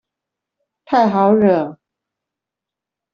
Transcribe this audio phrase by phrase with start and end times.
[0.85, 1.77] 太好惹